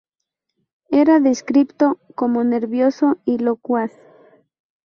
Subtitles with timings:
[0.89, 3.91] Era descripto como nervioso y locuaz.